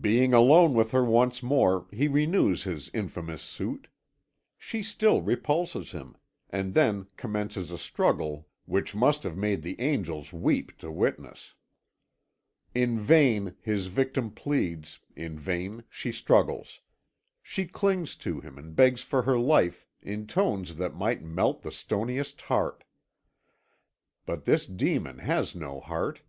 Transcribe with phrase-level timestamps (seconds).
[0.00, 3.86] "Being alone with her once more, he renews his infamous suit.
[4.58, 6.16] She still repulses him,
[6.50, 11.54] and then commences a struggle which must have made the angels weep to witness.
[12.74, 16.80] "In vain his victim pleads, in vain she struggles;
[17.40, 21.70] she clings to him and begs for her life in tones that might melt the
[21.70, 22.82] stoniest heart;
[24.26, 26.22] but this demon has no heart.